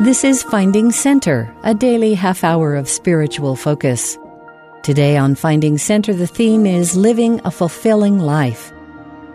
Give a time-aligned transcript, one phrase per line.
[0.00, 4.18] This is Finding Center, a daily half hour of spiritual focus.
[4.82, 8.72] Today on Finding Center, the theme is Living a Fulfilling Life.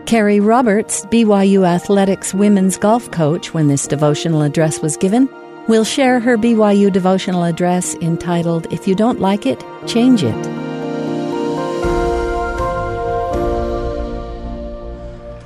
[0.05, 5.29] Carrie Roberts, BYU Athletics women's golf coach, when this devotional address was given,
[5.69, 10.68] will share her BYU devotional address entitled, If You Don't Like It, Change It.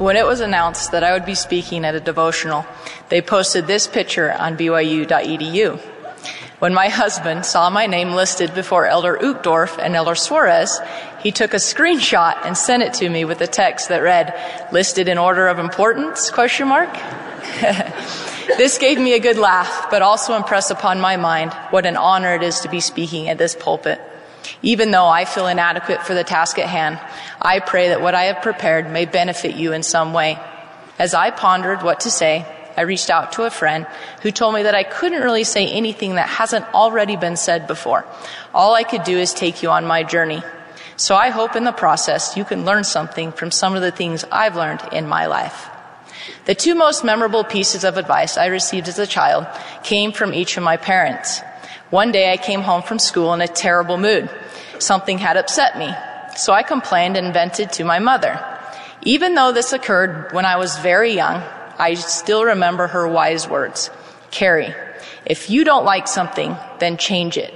[0.04, 2.66] When it was announced that I would be speaking at a devotional,
[3.08, 5.80] they posted this picture on BYU.edu.
[6.60, 10.86] When my husband saw my name listed before Elder Uchtdorf and Elder Soares,
[11.22, 14.36] he took a screenshot and sent it to me with a text that read,
[14.74, 16.94] listed in order of importance, question mark?
[18.58, 22.36] this gave me a good laugh, but also impressed upon my mind what an honor
[22.36, 24.02] it is to be speaking at this pulpit.
[24.62, 27.00] Even though I feel inadequate for the task at hand,
[27.42, 30.40] I pray that what I have prepared may benefit you in some way.
[31.00, 33.86] As I pondered what to say, I reached out to a friend
[34.22, 38.06] who told me that I couldn't really say anything that hasn't already been said before.
[38.54, 40.42] All I could do is take you on my journey.
[40.96, 44.26] So I hope in the process you can learn something from some of the things
[44.32, 45.70] I've learned in my life.
[46.46, 49.48] The two most memorable pieces of advice I received as a child
[49.84, 51.42] came from each of my parents.
[51.94, 54.28] One day I came home from school in a terrible mood.
[54.80, 55.94] Something had upset me.
[56.36, 58.44] So I complained and vented to my mother.
[59.04, 61.44] Even though this occurred when I was very young,
[61.78, 63.92] I still remember her wise words.
[64.32, 64.74] Carrie,
[65.24, 67.54] if you don't like something, then change it.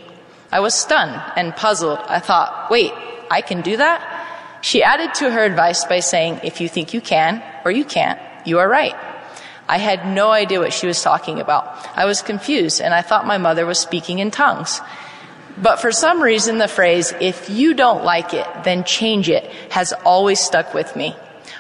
[0.52, 1.98] I was stunned and puzzled.
[2.08, 2.92] I thought, wait,
[3.32, 4.60] I can do that?
[4.62, 8.20] She added to her advice by saying, if you think you can or you can't,
[8.46, 8.94] you are right.
[9.68, 11.88] I had no idea what she was talking about.
[11.96, 14.80] I was confused and I thought my mother was speaking in tongues.
[15.58, 19.92] But for some reason, the phrase, if you don't like it, then change it, has
[20.06, 21.16] always stuck with me.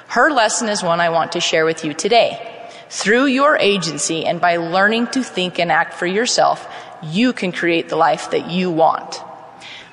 [0.07, 2.53] Her lesson is one I want to share with you today.
[2.89, 6.71] Through your agency and by learning to think and act for yourself,
[7.03, 9.21] you can create the life that you want.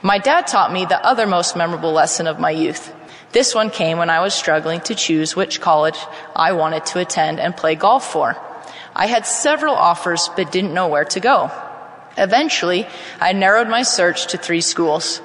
[0.02, 2.93] My dad taught me the other most memorable lesson of my youth.
[3.34, 5.98] This one came when I was struggling to choose which college
[6.36, 8.36] I wanted to attend and play golf for.
[8.94, 11.50] I had several offers but didn't know where to go.
[12.16, 12.86] Eventually,
[13.20, 15.20] I narrowed my search to three schools.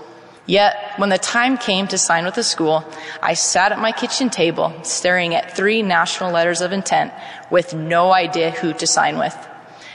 [0.48, 2.84] Yet, when the time came to sign with the school,
[3.22, 7.14] I sat at my kitchen table staring at three national letters of intent
[7.52, 9.38] with no idea who to sign with.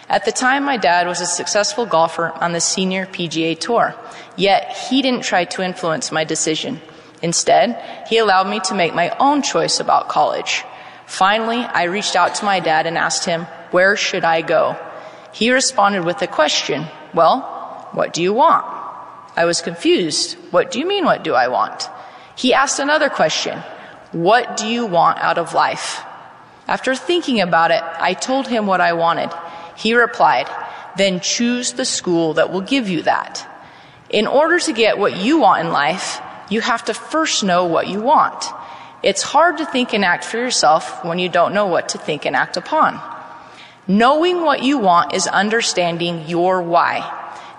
[0.08, 3.96] At the time, my dad was a successful golfer on the senior PGA tour,
[4.36, 6.80] yet he didn't try to influence my decision.
[7.24, 10.62] Instead, he allowed me to make my own choice about college.
[11.06, 14.76] Finally, I reached out to my dad and asked him, where should I go?
[15.32, 17.40] He responded with a question, well,
[17.92, 18.66] what do you want?
[19.36, 20.34] I was confused.
[20.50, 21.88] What do you mean, what do I want?
[22.36, 23.58] He asked another question.
[24.12, 26.04] What do you want out of life?
[26.68, 29.30] After thinking about it, I told him what I wanted.
[29.76, 30.46] He replied,
[30.98, 33.48] then choose the school that will give you that.
[34.10, 37.88] In order to get what you want in life, you have to first know what
[37.88, 38.44] you want.
[39.02, 42.24] It's hard to think and act for yourself when you don't know what to think
[42.24, 43.00] and act upon.
[43.86, 47.04] Knowing what you want is understanding your why.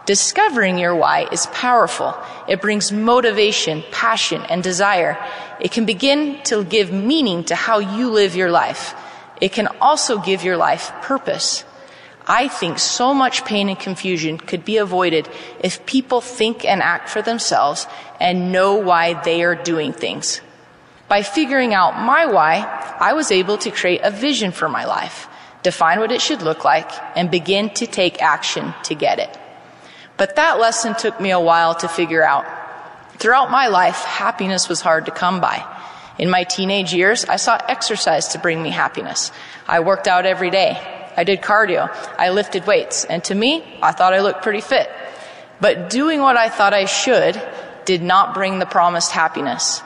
[0.06, 2.18] Discovering your why is powerful.
[2.47, 5.17] It brings motivation, passion, and desire.
[5.59, 8.96] It can begin to give meaning to how you live your life.
[9.40, 11.63] It can also give your life purpose.
[12.28, 17.09] I think so much pain and confusion could be avoided if people think and act
[17.09, 17.86] for themselves
[18.19, 20.41] and know why they are doing things.
[21.08, 22.66] By figuring out my why,
[23.00, 25.28] I was able to create a vision for my life,
[25.62, 29.38] define what it should look like, and begin to take action to get it.
[30.18, 32.46] But that lesson took me a while to figure out.
[33.18, 35.64] Throughout my life, happiness was hard to come by.
[36.18, 39.31] In my teenage years, I sought exercise to bring me happiness.
[39.68, 40.95] I worked out every day.
[41.18, 41.90] I did cardio.
[42.18, 43.06] I lifted weights.
[43.06, 44.90] And to me, I thought I looked pretty fit.
[45.62, 47.42] But doing what I thought I should
[47.86, 49.81] did not bring the promised happiness.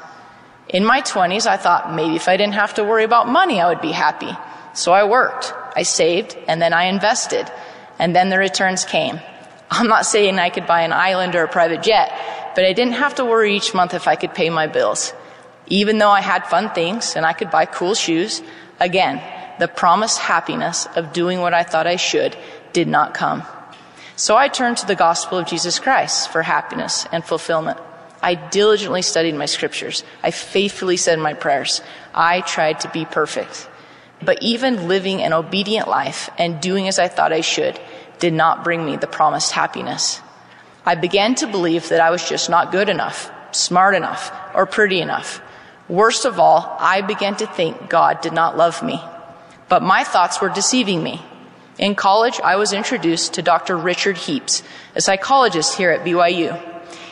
[0.69, 3.67] In my 20s, I thought maybe if I didn't have to worry about money, I
[3.69, 4.31] would be happy.
[4.73, 7.51] So I worked, I saved, and then I invested.
[7.97, 9.19] And then the returns came.
[9.71, 12.11] I'm not saying I could buy an island or a private jet,
[12.55, 15.13] but I didn't have to worry each month if I could pay my bills.
[15.67, 18.41] Even though I had fun things and I could buy cool shoes,
[18.79, 19.21] again,
[19.59, 22.35] the promised happiness of doing what I thought I should
[22.73, 23.43] did not come.
[24.15, 27.79] So I turned to the gospel of Jesus Christ for happiness and fulfillment.
[28.21, 30.03] I diligently studied my scriptures.
[30.23, 31.81] I faithfully said my prayers.
[32.13, 33.69] I tried to be perfect.
[34.21, 37.79] But even living an obedient life and doing as I thought I should
[38.19, 40.21] did not bring me the promised happiness.
[40.85, 44.99] I began to believe that I was just not good enough, smart enough, or pretty
[44.99, 45.41] enough.
[45.87, 49.01] Worst of all, I began to think God did not love me.
[49.69, 51.21] But my thoughts were deceiving me.
[51.77, 53.77] In college, I was introduced to Dr.
[53.77, 54.63] Richard Heaps,
[54.95, 56.59] a psychologist here at BYU.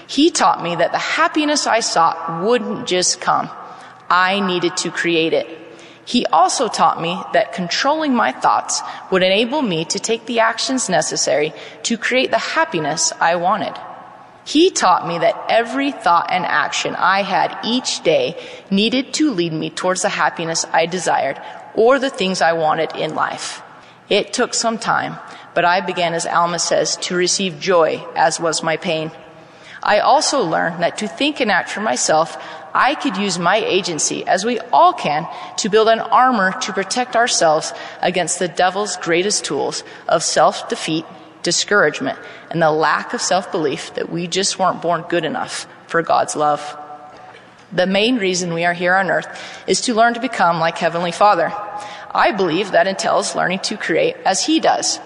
[0.07, 3.49] He taught me that the happiness I sought wouldn't just come.
[4.09, 5.47] I needed to create it.
[6.03, 8.81] He also taught me that controlling my thoughts
[9.11, 13.77] would enable me to take the actions necessary to create the happiness I wanted.
[14.45, 19.51] He taught me that every thought and action I had each day needed to lead
[19.51, 21.37] me towards the happiness I desired
[21.77, 23.61] or the things I wanted in life.
[24.09, 25.17] It took some time,
[25.53, 29.11] but I began, as Alma says, to receive joy, as was my pain.
[29.83, 32.37] I also learned that to think and act for myself,
[32.73, 35.27] I could use my agency, as we all can,
[35.57, 41.05] to build an armor to protect ourselves against the devil's greatest tools of self defeat
[41.43, 42.19] discouragement,
[42.49, 46.35] and the lack of self belief that we just weren't born good enough for God's
[46.35, 46.77] love.
[47.71, 49.27] The main reason we are here on earth
[49.67, 51.51] is to learn to become like Heavenly Father.
[52.11, 54.99] I believe that entails learning to create as He does.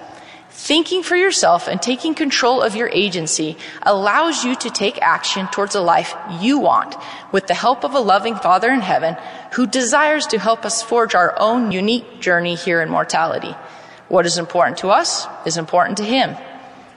[0.51, 5.75] Thinking for yourself and taking control of your agency allows you to take action towards
[5.75, 6.95] a life you want
[7.31, 9.15] with the help of a loving Father in heaven
[9.53, 13.56] who desires to help us forge our own unique journey here in mortality.
[14.07, 16.36] What is important to us is important to Him.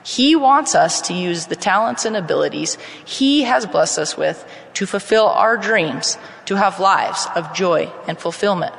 [0.03, 4.85] He wants us to use the talents and abilities He has blessed us with to
[4.85, 8.75] fulfill our dreams, to have lives of joy and fulfillment.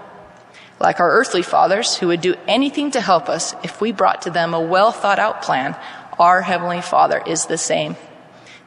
[0.78, 4.31] Like our earthly fathers, who would do anything to help us if we brought to
[4.31, 5.76] them a well thought out plan,
[6.19, 7.96] our Heavenly Father is the same.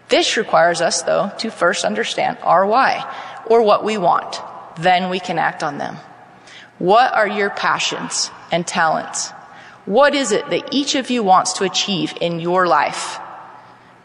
[0.10, 3.06] This requires us, though, to first understand our why,
[3.46, 4.42] or what we want.
[4.78, 5.98] Then we can act on them.
[6.80, 9.32] What are your passions and talents?
[9.86, 13.20] What is it that each of you wants to achieve in your life?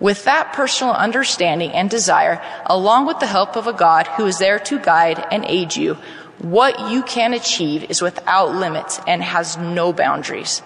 [0.01, 4.39] With that personal understanding and desire, along with the help of a God who is
[4.39, 5.97] there to guide and aid you,
[6.45, 10.63] what you can achieve is without limits and has no boundaries.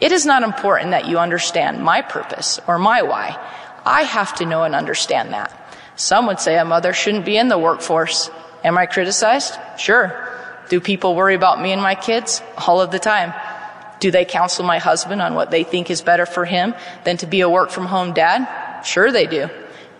[0.00, 3.36] It is not important that you understand my purpose or my why.
[3.84, 5.52] I have to know and understand that.
[5.96, 8.30] Some would say a mother shouldn't be in the workforce.
[8.62, 9.58] Am I criticized?
[9.78, 10.28] Sure.
[10.68, 12.42] Do people worry about me and my kids?
[12.66, 13.32] All of the time.
[14.00, 17.26] Do they counsel my husband on what they think is better for him than to
[17.26, 18.84] be a work from home dad?
[18.84, 19.48] Sure they do.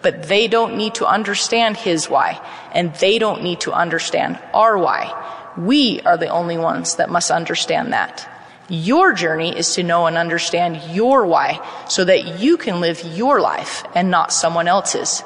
[0.03, 2.41] But they don't need to understand his why,
[2.73, 5.13] and they don't need to understand our why.
[5.57, 8.29] We are the only ones that must understand that.
[8.69, 13.41] Your journey is to know and understand your why so that you can live your
[13.41, 15.23] life and not someone else's.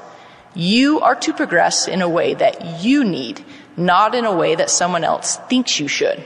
[0.54, 3.44] You are to progress in a way that you need,
[3.76, 6.22] not in a way that someone else thinks you should.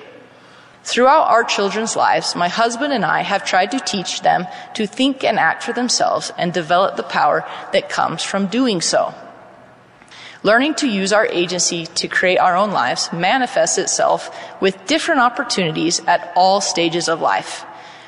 [0.85, 5.25] Throughout our children's lives, my husband and I have tried to teach them to think
[5.25, 9.13] and act for themselves and develop the power that comes from doing so.
[10.47, 16.01] Learning to use our agency to create our own lives manifests itself with different opportunities
[16.07, 17.63] at all stages of life.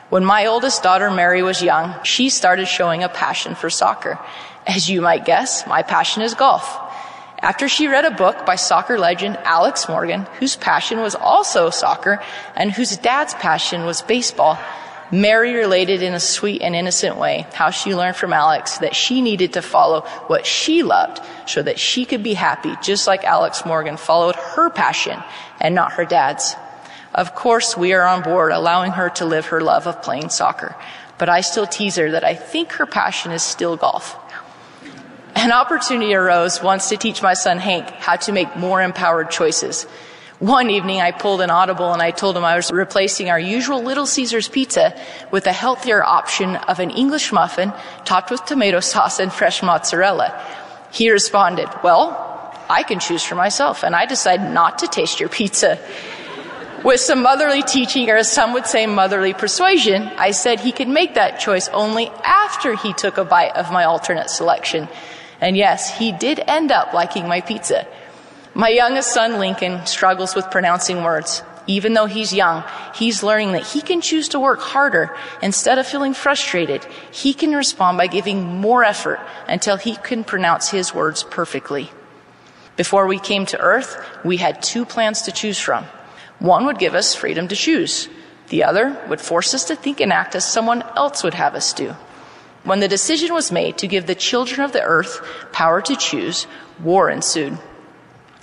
[0.08, 4.20] When my oldest daughter Mary was young, she started showing a passion for soccer.
[4.68, 6.78] As you might guess, my passion is golf.
[7.40, 12.22] After she read a book by soccer legend Alex Morgan, whose passion was also soccer
[12.54, 14.56] and whose dad's passion was baseball,
[15.10, 19.22] Mary related in a sweet and innocent way how she learned from Alex that she
[19.22, 23.64] needed to follow what she loved so that she could be happy, just like Alex
[23.64, 25.22] Morgan followed her passion
[25.60, 26.54] and not her dad's.
[27.14, 30.76] Of course, we are on board allowing her to live her love of playing soccer,
[31.16, 34.16] but I still tease her that I think her passion is still golf.
[35.34, 39.86] An opportunity arose once to teach my son Hank how to make more empowered choices.
[40.40, 43.82] One evening I pulled an audible and I told him I was replacing our usual
[43.82, 44.96] Little Caesars pizza
[45.32, 47.72] with a healthier option of an English muffin
[48.04, 50.40] topped with tomato sauce and fresh mozzarella.
[50.92, 55.28] He responded, well, I can choose for myself and I decide not to taste your
[55.28, 55.76] pizza.
[56.84, 60.86] With some motherly teaching, or as some would say, motherly persuasion, I said he could
[60.86, 64.86] make that choice only after he took a bite of my alternate selection.
[65.40, 67.88] And yes, he did end up liking my pizza.
[68.58, 71.44] My youngest son, Lincoln, struggles with pronouncing words.
[71.68, 75.16] Even though he's young, he's learning that he can choose to work harder.
[75.40, 80.70] Instead of feeling frustrated, he can respond by giving more effort until he can pronounce
[80.70, 81.92] his words perfectly.
[82.74, 85.84] Before we came to earth, we had two plans to choose from.
[86.40, 88.08] One would give us freedom to choose.
[88.48, 91.72] The other would force us to think and act as someone else would have us
[91.72, 91.94] do.
[92.64, 96.48] When the decision was made to give the children of the earth power to choose,
[96.82, 97.56] war ensued.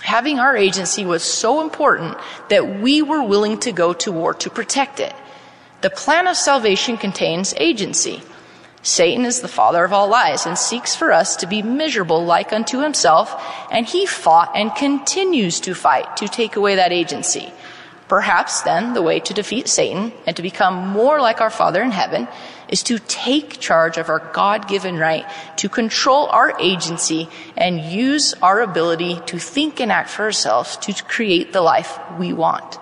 [0.01, 2.17] Having our agency was so important
[2.49, 5.13] that we were willing to go to war to protect it.
[5.81, 8.21] The plan of salvation contains agency.
[8.81, 12.53] Satan is the father of all lies and seeks for us to be miserable like
[12.53, 13.33] unto himself,
[13.71, 17.51] and he fought and continues to fight to take away that agency.
[18.07, 21.91] Perhaps then the way to defeat Satan and to become more like our Father in
[21.91, 22.27] heaven
[22.67, 25.25] is to take charge of our God given right
[25.57, 30.93] to control our agency and use our ability to think and act for ourselves to
[31.03, 32.79] create the life we want.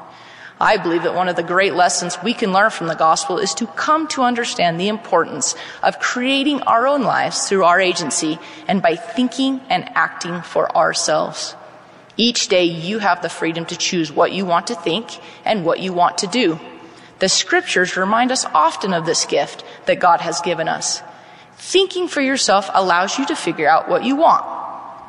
[0.60, 3.54] I believe that one of the great lessons we can learn from the gospel is
[3.56, 8.82] to come to understand the importance of creating our own lives through our agency and
[8.82, 11.56] by thinking and acting for ourselves.
[12.16, 15.80] Each day you have the freedom to choose what you want to think and what
[15.80, 16.60] you want to do.
[17.20, 21.02] The scriptures remind us often of this gift that God has given us.
[21.56, 24.46] Thinking for yourself allows you to figure out what you want.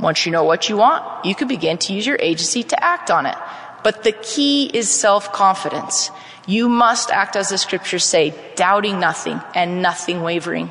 [0.01, 3.11] Once you know what you want, you can begin to use your agency to act
[3.11, 3.37] on it.
[3.83, 6.11] But the key is self-confidence.
[6.47, 10.71] You must act as the scriptures say, doubting nothing and nothing wavering.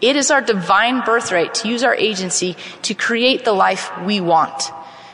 [0.00, 4.70] It is our divine birthright to use our agency to create the life we want.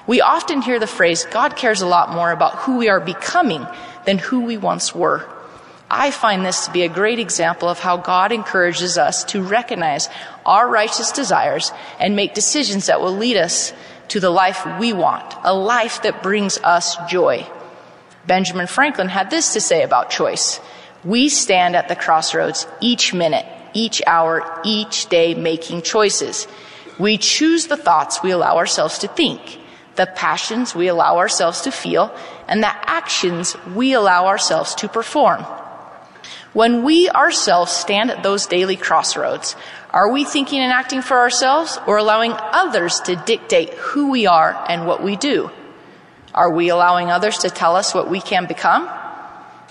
[0.06, 3.66] We often hear the phrase, God cares a lot more about who we are becoming
[4.04, 5.26] than who we once were.
[5.90, 10.08] I find this to be a great example of how God encourages us to recognize
[10.44, 13.73] our righteous desires and make decisions that will lead us
[14.08, 17.46] to the life we want, a life that brings us joy.
[18.26, 20.61] Benjamin Franklin had this to say about choice.
[21.04, 26.49] We stand at the crossroads each minute, each hour, each day making choices.
[26.99, 29.58] We choose the thoughts we allow ourselves to think,
[29.96, 32.14] the passions we allow ourselves to feel,
[32.48, 35.44] and the actions we allow ourselves to perform.
[36.52, 39.56] When we ourselves stand at those daily crossroads,
[39.90, 44.64] are we thinking and acting for ourselves or allowing others to dictate who we are
[44.68, 45.50] and what we do?
[46.34, 48.88] Are we allowing others to tell us what we can become?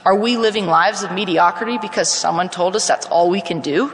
[0.05, 3.93] Are we living lives of mediocrity because someone told us that's all we can do?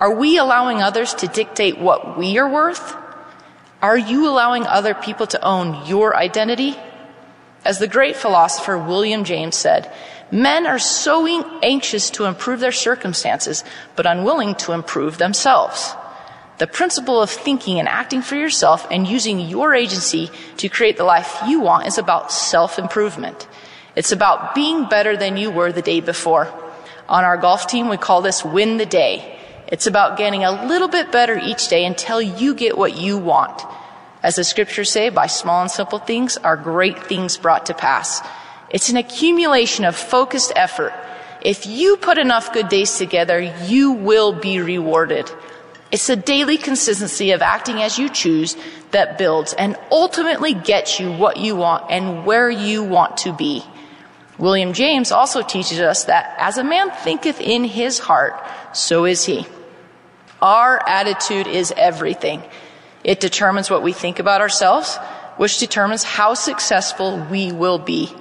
[0.00, 2.96] Are we allowing others to dictate what we are worth?
[3.84, 6.74] Are you allowing other people to own your identity?
[7.66, 9.92] As the great philosopher William James said,
[10.30, 11.26] Men are so
[11.62, 13.62] anxious to improve their circumstances,
[13.94, 15.94] but unwilling to improve themselves.
[16.56, 21.04] The principle of thinking and acting for yourself and using your agency to create the
[21.04, 23.46] life you want is about self-improvement.
[23.96, 26.48] It's about being better than you were the day before.
[27.06, 29.33] On our golf team, we call this win the day.
[29.68, 33.62] It's about getting a little bit better each day until you get what you want.
[34.22, 38.20] As the scriptures say, by small and simple things are great things brought to pass.
[38.70, 40.92] It's an accumulation of focused effort.
[41.42, 45.30] If you put enough good days together, you will be rewarded.
[45.92, 48.56] It's the daily consistency of acting as you choose
[48.90, 53.62] that builds and ultimately gets you what you want and where you want to be.
[54.38, 58.34] William James also teaches us that as a man thinketh in his heart,
[58.72, 59.46] so is he.
[60.42, 62.42] Our attitude is everything.
[63.04, 64.96] It determines what we think about ourselves,
[65.36, 68.12] which determines how successful we will be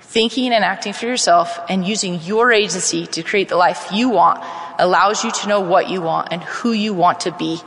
[0.00, 4.42] thinking and acting for yourself and using your agency to create the life you want
[4.78, 7.60] allows you to know what you want and who you want to be,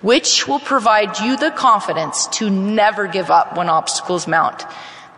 [0.00, 4.64] which will provide you the confidence to never give up when obstacles mount.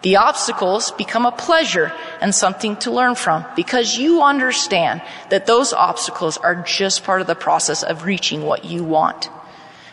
[0.05, 5.73] The obstacles become a pleasure and something to learn from because you understand that those
[5.73, 9.31] obstacles are just part of the process of reaching what you want.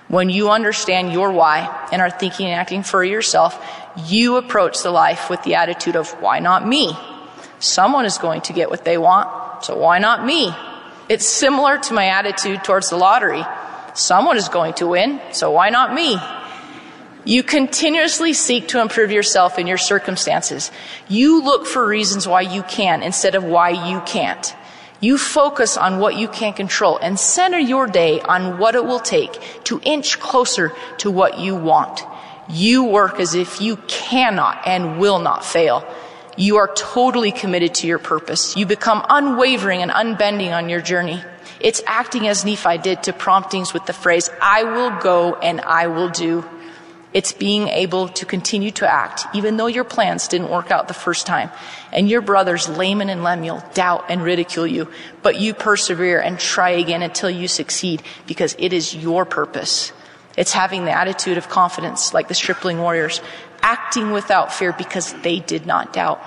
[0.10, 3.58] When you understand your why and are thinking and acting for yourself,
[4.06, 6.94] you approach the life with the attitude of, why not me?
[7.60, 10.54] Someone is going to get what they want, so why not me?
[11.08, 13.46] It's similar to my attitude towards the lottery.
[13.94, 16.18] Someone is going to win, so why not me?
[17.24, 20.72] You continuously seek to improve yourself in your circumstances.
[21.08, 24.56] You look for reasons why you can instead of why you can't.
[25.02, 29.00] You focus on what you can control and center your day on what it will
[29.00, 32.02] take to inch closer to what you want.
[32.50, 35.86] You work as if you cannot and will not fail.
[36.38, 38.58] You are totally committed to your purpose.
[38.58, 41.24] You become unwavering and unbending on your journey.
[41.60, 45.88] It's acting as Nephi did to promptings with the phrase, I will go and I
[45.88, 46.48] will do.
[47.14, 50.94] It's being able to continue to act, even though your plans didn't work out the
[50.94, 51.52] first time.
[51.92, 54.88] And your brothers, Laman and Lemuel, doubt and ridicule you.
[55.22, 59.92] But you persevere and try again until you succeed because it is your purpose.
[60.38, 63.22] It's having the attitude of confidence like the stripling warriors,
[63.62, 66.22] acting without fear because they did not doubt.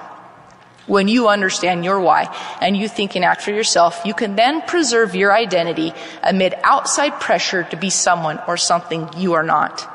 [0.87, 2.25] When you understand your why
[2.61, 7.19] and you think and act for yourself, you can then preserve your identity amid outside
[7.21, 9.91] pressure to be someone or something you are not.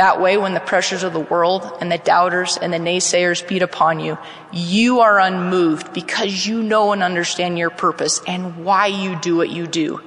[0.00, 3.60] That way, when the pressures of the world and the doubters and the naysayers beat
[3.60, 4.16] upon you,
[4.50, 9.50] you are unmoved because you know and understand your purpose and why you do what
[9.50, 10.00] you do.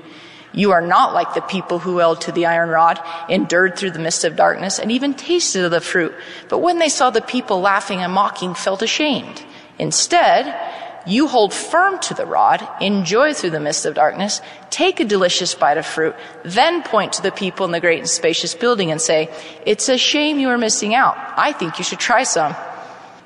[0.52, 4.00] You are not like the people who held to the iron rod, endured through the
[4.00, 6.16] mist of darkness, and even tasted of the fruit.
[6.50, 9.44] But when they saw the people laughing and mocking, felt ashamed.
[9.78, 10.60] Instead,
[11.06, 15.54] you hold firm to the rod, enjoy through the mist of darkness, take a delicious
[15.54, 19.02] bite of fruit, then point to the people in the great and spacious building and
[19.02, 19.30] say,
[19.66, 21.18] It's a shame you are missing out.
[21.38, 22.56] I think you should try some.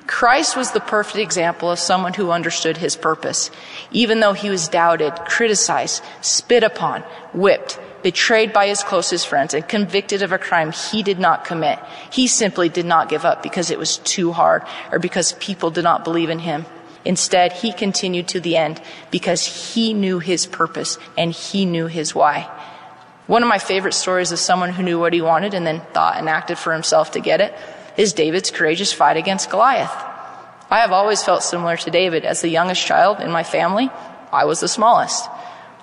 [0.08, 3.52] Christ was the perfect example of someone who understood his purpose.
[3.92, 7.02] Even though he was doubted, criticized, spit upon,
[7.34, 11.78] whipped, betrayed by his closest friends, and convicted of a crime he did not commit,
[12.10, 15.84] he simply did not give up because it was too hard or because people did
[15.84, 16.66] not believe in him.
[17.08, 22.14] Instead, he continued to the end because he knew his purpose and he knew his
[22.14, 22.42] why.
[23.28, 26.18] One of my favorite stories of someone who knew what he wanted and then thought
[26.18, 27.54] and acted for himself to get it
[27.96, 29.94] is David's courageous fight against Goliath.
[30.70, 32.26] I have always felt similar to David.
[32.26, 33.90] As the youngest child in my family,
[34.34, 35.30] I was the smallest.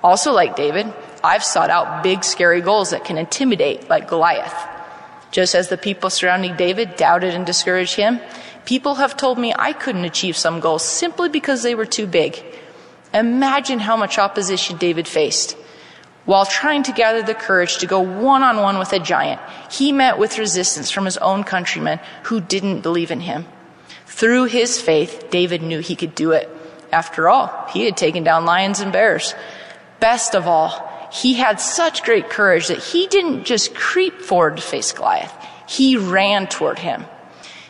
[0.02, 4.54] Also, like David, I've sought out big, scary goals that can intimidate, like Goliath.
[5.30, 8.20] Just as the people surrounding David doubted and discouraged him,
[8.64, 12.42] people have told me I couldn't achieve some goals simply because they were too big.
[13.12, 15.56] Imagine how much opposition David faced.
[16.24, 19.40] While trying to gather the courage to go one on one with a giant,
[19.70, 23.46] he met with resistance from his own countrymen who didn't believe in him.
[24.06, 26.48] Through his faith, David knew he could do it.
[26.92, 29.34] After all, he had taken down lions and bears.
[30.00, 34.62] Best of all, he had such great courage that he didn't just creep forward to
[34.62, 35.32] face Goliath.
[35.68, 37.04] He ran toward him.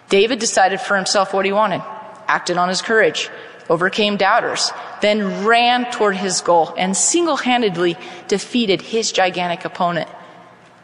[0.08, 1.82] David decided for himself what he wanted,
[2.28, 3.30] acted on his courage,
[3.68, 4.70] overcame doubters,
[5.00, 7.96] then ran toward his goal and single-handedly
[8.28, 10.08] defeated his gigantic opponent.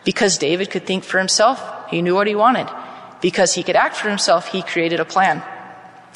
[0.05, 2.69] Because David could think for himself, he knew what he wanted.
[3.21, 5.43] Because he could act for himself, he created a plan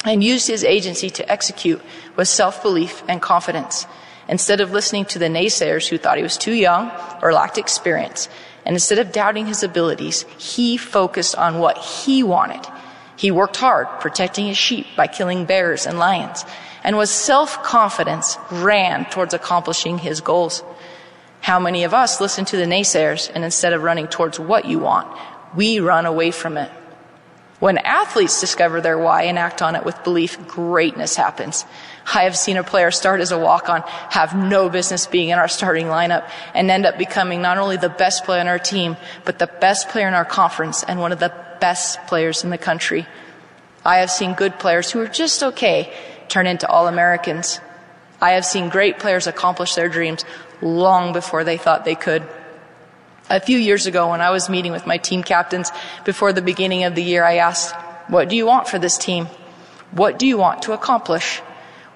[0.03, 1.81] and used his agency to execute
[2.15, 3.85] with self-belief and confidence.
[4.27, 8.27] Instead of listening to the naysayers who thought he was too young or lacked experience,
[8.65, 12.65] and instead of doubting his abilities, he focused on what he wanted.
[13.17, 16.45] He worked hard protecting his sheep by killing bears and lions
[16.85, 20.63] and with self-confidence ran towards accomplishing his goals.
[21.41, 24.77] How many of us listen to the naysayers and instead of running towards what you
[24.77, 25.07] want,
[25.55, 26.69] we run away from it?
[27.59, 31.65] When athletes discover their why and act on it with belief, greatness happens.
[32.13, 35.47] I have seen a player start as a walk-on, have no business being in our
[35.47, 39.39] starting lineup, and end up becoming not only the best player on our team, but
[39.39, 43.07] the best player in our conference and one of the best players in the country.
[43.83, 45.93] I have seen good players who are just okay
[46.27, 47.59] turn into All Americans.
[48.21, 50.25] I have seen great players accomplish their dreams
[50.61, 52.27] long before they thought they could.
[53.29, 55.71] A few years ago, when I was meeting with my team captains
[56.03, 57.75] before the beginning of the year, I asked,
[58.07, 59.27] What do you want for this team?
[59.91, 61.41] What do you want to accomplish?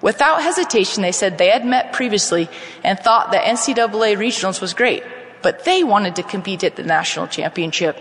[0.00, 2.48] Without hesitation, they said they had met previously
[2.82, 5.04] and thought that NCAA regionals was great,
[5.42, 7.98] but they wanted to compete at the national championship.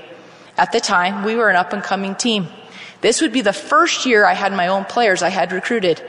[0.60, 2.50] At the time, we were an up and coming team.
[3.00, 6.04] This would be the first year I had my own players I had recruited.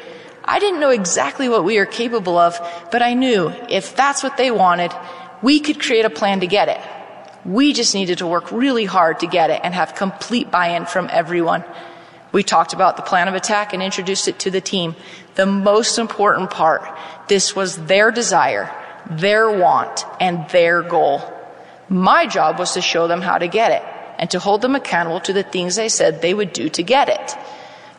[0.45, 2.59] I didn't know exactly what we were capable of,
[2.91, 4.93] but I knew if that's what they wanted,
[5.41, 6.81] we could create a plan to get it.
[7.45, 11.09] We just needed to work really hard to get it and have complete buy-in from
[11.13, 11.63] everyone.
[12.33, 14.97] We talked about the plan of attack and introduced it to the team.
[15.37, 16.83] The most important part,
[17.29, 18.69] this was their desire,
[19.09, 21.23] their want, and their goal.
[21.89, 25.19] My job was to show them how to get it and to hold them accountable
[25.21, 27.37] to the things they said they would do to get it.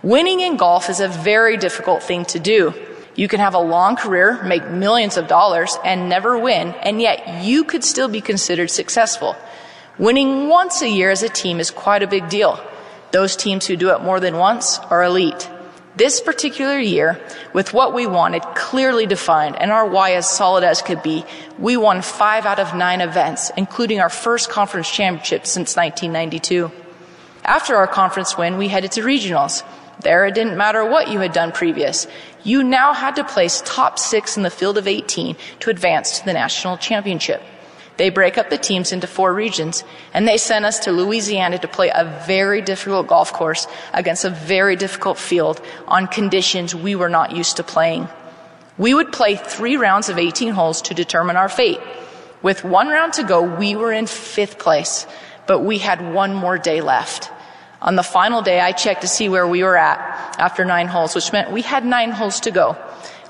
[0.04, 2.74] Winning in golf is a very difficult thing to do.
[3.16, 7.44] You can have a long career, make millions of dollars, and never win, and yet
[7.44, 9.36] you could still be considered successful.
[9.98, 12.64] Winning once a year as a team is quite a big deal.
[13.12, 15.50] Those teams who do it more than once are elite.
[15.96, 17.20] This particular year,
[17.52, 21.26] with what we wanted clearly defined and our why as solid as could be,
[21.60, 26.72] we won five out of nine events, including our first conference championship since 1992.
[27.44, 29.64] After our conference win, we headed to regionals.
[30.00, 32.08] There, it didn't matter what you had done previous.
[32.44, 36.26] You now had to place top six in the field of 18 to advance to
[36.26, 37.44] the national championship.
[38.02, 41.68] They break up the teams into four regions, and they sent us to Louisiana to
[41.68, 47.10] play a very difficult golf course against a very difficult field on conditions we were
[47.10, 48.10] not used to playing.
[48.80, 51.80] We would play three rounds of 18 holes to determine our fate.
[52.42, 55.06] With one round to go, we were in fifth place,
[55.46, 57.30] but we had one more day left.
[57.84, 60.00] On the final day, I checked to see where we were at
[60.40, 62.78] after nine holes, which meant we had nine holes to go.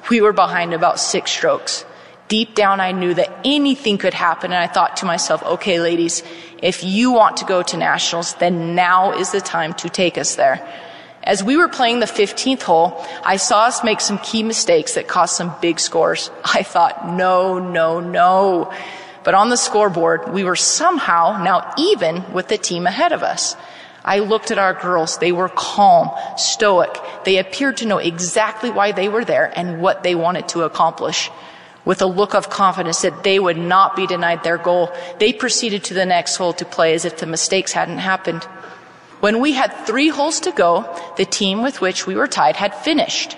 [0.09, 1.83] We were behind about six strokes
[2.31, 4.53] deep down I knew that anything could happen.
[4.53, 6.23] And I thought to myself, okay, ladies,
[6.61, 10.35] if you want to go to nationals, then now is the time to take us
[10.35, 10.65] there.
[11.23, 15.09] As we were playing the 15th hole, I saw us make some key mistakes that
[15.09, 16.31] cost some big scores.
[16.45, 18.73] I thought, no, no, no.
[19.25, 23.57] But on the scoreboard, we were somehow now even with the team ahead of us.
[24.05, 25.17] I looked at our girls.
[25.17, 26.97] They were calm, stoic.
[27.25, 31.29] They appeared to know exactly why they were there and what they wanted to accomplish.
[31.83, 35.83] With a look of confidence that they would not be denied their goal, they proceeded
[35.85, 38.43] to the next hole to play as if the mistakes hadn't happened.
[39.19, 40.85] When we had three holes to go,
[41.17, 43.35] the team with which we were tied had finished.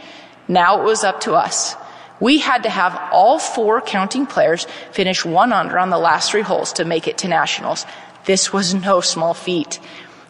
[0.47, 1.75] Now it was up to us.
[2.19, 6.41] We had to have all four counting players finish one under on the last three
[6.41, 7.85] holes to make it to nationals.
[8.25, 9.79] This was no small feat.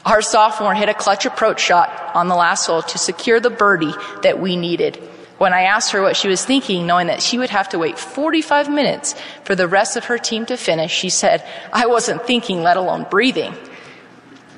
[0.06, 3.93] Our sophomore hit a clutch approach shot on the last hole to secure the birdie
[4.23, 5.02] that we needed.
[5.38, 7.98] When I asked her what she was thinking, knowing that she would have to wait
[7.98, 12.62] 45 minutes for the rest of her team to finish, she said, I wasn't thinking,
[12.62, 13.56] let alone breathing.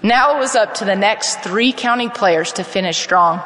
[0.04, 3.42] Now it was up to the next three counting players to finish strong.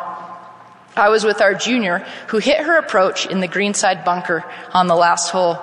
[0.95, 4.95] I was with our junior who hit her approach in the greenside bunker on the
[4.95, 5.57] last hole.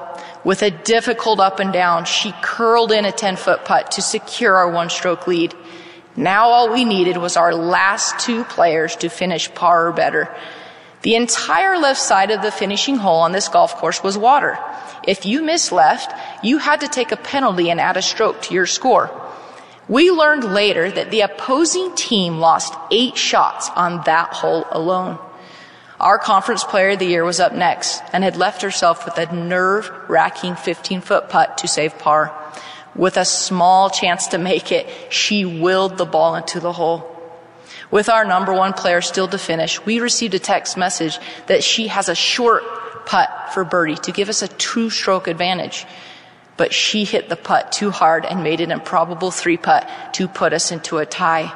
[0.44, 4.57] With a difficult up and down, she curled in a 10 foot putt to secure
[4.57, 5.55] our one stroke lead.
[6.16, 10.35] Now all we needed was our last two players to finish par or better.
[11.07, 14.59] The entire left side of the finishing hole on this golf course was water.
[15.07, 18.55] If you missed left, you had to take a penalty and add a stroke to
[18.55, 19.09] your score.
[19.87, 25.21] We learned later that the opposing team lost eight shots on that hole alone.
[26.01, 29.33] Our conference player of the year was up next and had left herself with a
[29.33, 32.35] nerve wracking 15 foot putt to save par.
[32.97, 37.15] With a small chance to make it, she willed the ball into the hole.
[37.90, 41.88] With our number one player still to finish, we received a text message that she
[41.88, 42.64] has a short
[43.07, 45.87] putt for birdie to give us a two stroke advantage.
[46.57, 50.53] But she hit the putt too hard and made an improbable three putt to put
[50.53, 51.53] us into a tie.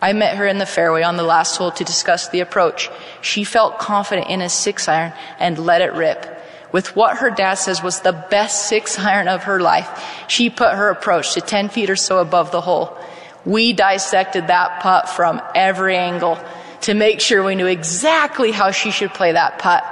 [0.00, 2.90] I met her in the fairway on the last hole to discuss the approach.
[3.20, 6.40] She felt confident in a six iron and let it rip
[6.72, 10.24] with what her dad says was the best six iron of her life.
[10.26, 12.96] She put her approach to 10 feet or so above the hole.
[13.44, 16.38] We dissected that putt from every angle
[16.82, 19.84] to make sure we knew exactly how she should play that putt.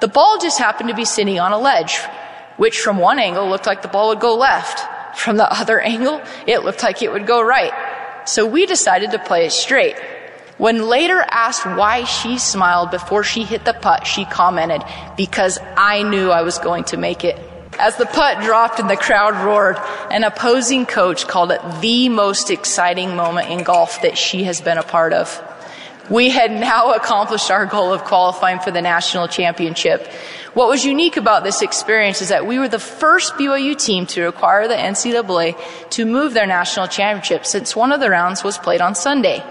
[0.00, 1.98] The ball just happened to be sitting on a ledge,
[2.56, 5.18] which from one angle looked like the ball would go left.
[5.18, 7.72] From the other angle, it looked like it would go right.
[8.26, 9.96] So we decided to play it straight.
[10.58, 14.82] When later asked why she smiled before she hit the putt, she commented,
[15.16, 17.38] because I knew I was going to make it.
[17.78, 19.76] As the putt dropped and the crowd roared,
[20.10, 24.78] an opposing coach called it the most exciting moment in golf that she has been
[24.78, 25.42] a part of.
[26.10, 30.06] We had now accomplished our goal of qualifying for the national championship.
[30.54, 34.22] What was unique about this experience is that we were the first BYU team to
[34.22, 38.80] require the NCAA to move their national championship since one of the rounds was played
[38.80, 39.42] on Sunday.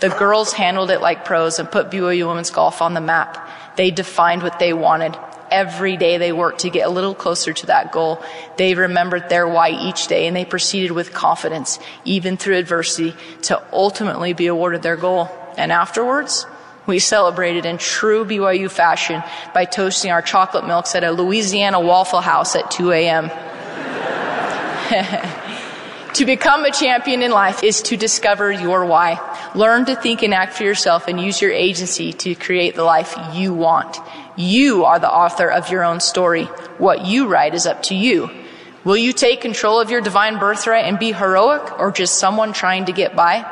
[0.00, 3.46] The girls handled it like pros and put BYU women's golf on the map.
[3.76, 5.16] They defined what they wanted.
[5.50, 8.22] Every day they worked to get a little closer to that goal.
[8.56, 13.62] They remembered their why each day and they proceeded with confidence, even through adversity, to
[13.72, 15.30] ultimately be awarded their goal.
[15.56, 16.46] And afterwards,
[16.86, 22.20] we celebrated in true BYU fashion by toasting our chocolate milks at a Louisiana Waffle
[22.20, 23.30] House at 2 a.m.
[26.18, 29.20] To become a champion in life is to discover your why.
[29.54, 33.16] Learn to think and act for yourself and use your agency to create the life
[33.34, 33.98] you want.
[34.38, 36.44] You are the author of your own story.
[36.78, 38.30] What you write is up to you.
[38.84, 42.84] Will you take control of your divine birthright and be heroic or just someone trying
[42.84, 43.44] to get by?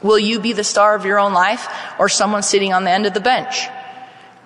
[0.00, 3.04] Will you be the star of your own life or someone sitting on the end
[3.04, 3.66] of the bench?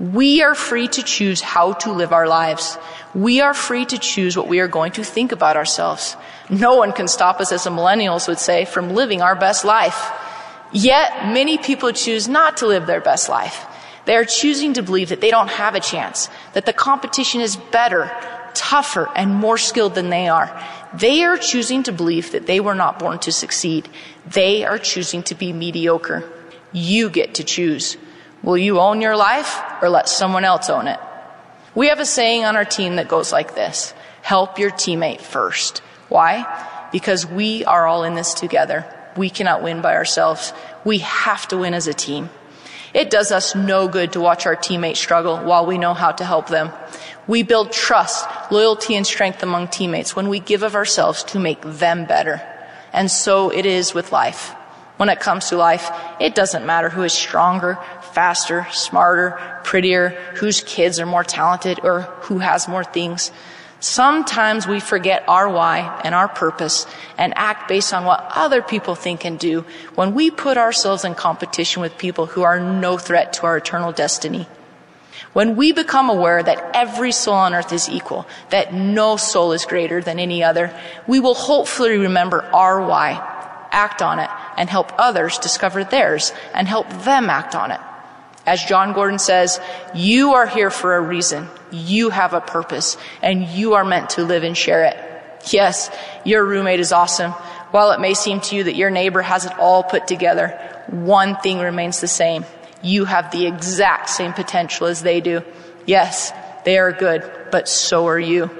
[0.00, 2.78] We are free to choose how to live our lives.
[3.14, 6.16] We are free to choose what we are going to think about ourselves.
[6.48, 10.10] No one can stop us, as the millennials would say, from living our best life.
[10.72, 13.66] Yet, many people choose not to live their best life.
[14.06, 17.56] They are choosing to believe that they don't have a chance, that the competition is
[17.56, 18.10] better,
[18.54, 20.48] tougher, and more skilled than they are.
[20.94, 23.88] They are choosing to believe that they were not born to succeed.
[24.24, 26.24] They are choosing to be mediocre.
[26.72, 27.96] You get to choose.
[28.42, 31.00] Will you own your life or let someone else own it?
[31.74, 33.92] We have a saying on our team that goes like this
[34.22, 35.78] help your teammate first.
[36.08, 36.88] Why?
[36.92, 38.86] Because we are all in this together.
[39.16, 40.52] We cannot win by ourselves.
[40.84, 42.30] We have to win as a team.
[42.96, 46.24] It does us no good to watch our teammates struggle while we know how to
[46.24, 46.72] help them.
[47.26, 51.60] We build trust, loyalty, and strength among teammates when we give of ourselves to make
[51.60, 52.40] them better.
[52.94, 54.54] And so it is with life.
[54.96, 60.62] When it comes to life, it doesn't matter who is stronger, faster, smarter, prettier, whose
[60.62, 63.30] kids are more talented, or who has more things.
[63.86, 68.96] Sometimes we forget our why and our purpose and act based on what other people
[68.96, 73.32] think and do when we put ourselves in competition with people who are no threat
[73.34, 74.48] to our eternal destiny.
[75.34, 79.64] When we become aware that every soul on earth is equal, that no soul is
[79.64, 83.12] greater than any other, we will hopefully remember our why,
[83.70, 87.80] act on it, and help others discover theirs and help them act on it.
[88.46, 89.60] As Jon Gordon says,
[89.94, 91.48] you are here for a reason.
[91.72, 94.96] You have a purpose and you are meant to live and share it.
[95.52, 95.90] Yes,
[96.24, 97.32] your roommate is awesome.
[97.72, 100.48] While it may seem to you that your neighbor has it all put together,
[100.88, 102.44] one thing remains the same.
[102.82, 105.42] You have the exact same potential as they do.
[105.84, 106.32] Yes,
[106.64, 108.50] they are good, but so are you.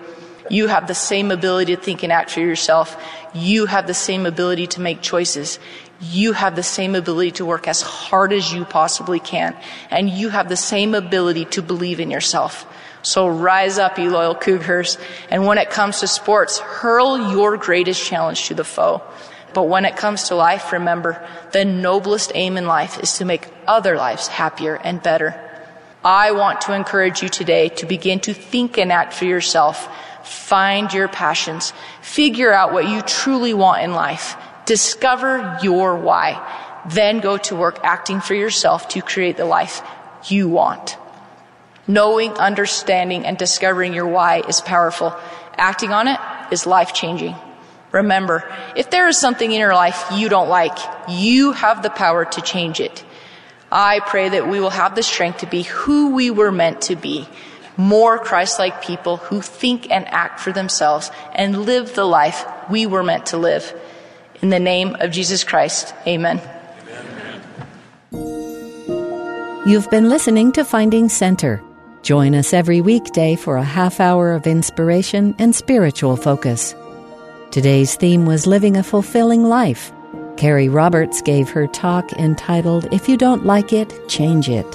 [0.48, 3.00] You have the same ability to think and act for yourself.
[3.34, 5.58] You have the same ability to make choices.
[6.00, 9.56] You have the same ability to work as hard as you possibly can.
[9.90, 12.66] And you have the same ability to believe in yourself.
[13.02, 14.98] So rise up, you loyal Cougars.
[15.30, 19.02] And when it comes to sports, hurl your greatest challenge to the foe.
[19.54, 23.48] But when it comes to life, remember, the noblest aim in life is to make
[23.66, 25.40] other lives happier and better.
[26.04, 29.88] I want to encourage you today to begin to think and act for yourself.
[30.24, 31.72] Find your passions.
[32.02, 34.36] Figure out what you truly want in life.
[34.66, 36.42] Discover your why.
[36.88, 39.82] Then go to work acting for yourself to create the life
[40.28, 40.98] you want.
[41.88, 45.16] Knowing, understanding, and discovering your why is powerful.
[45.56, 47.34] Acting on it is life changing.
[47.92, 48.44] Remember,
[48.76, 50.76] if there is something in your life you don't like,
[51.08, 53.04] you have the power to change it.
[53.70, 56.96] I pray that we will have the strength to be who we were meant to
[56.96, 57.28] be.
[57.76, 63.02] More Christ-like people who think and act for themselves and live the life we were
[63.02, 63.72] meant to live.
[64.42, 66.40] In the name of Jesus Christ, amen.
[69.66, 71.62] You've been listening to Finding Center.
[72.02, 76.74] Join us every weekday for a half hour of inspiration and spiritual focus.
[77.50, 79.90] Today's theme was Living a Fulfilling Life.
[80.36, 84.66] Carrie Roberts gave her talk entitled If You Don't Like It, Change It.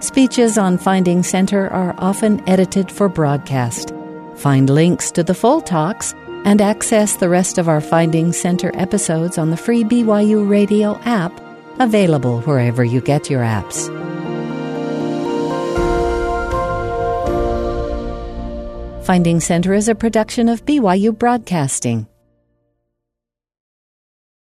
[0.00, 3.94] Speeches on Finding Center are often edited for broadcast.
[4.36, 9.38] Find links to the full talks and access the rest of our Finding Center episodes
[9.38, 11.32] on the free BYU Radio app,
[11.78, 13.88] available wherever you get your apps.
[19.04, 22.06] Finding Center is a production of BYU Broadcasting.